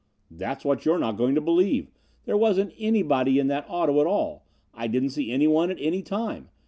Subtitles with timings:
[0.31, 1.91] "That's what you're not going to believe.
[2.25, 4.47] There wasn't anybody in that auto at all.
[4.73, 6.49] I didn't see anyone at any time.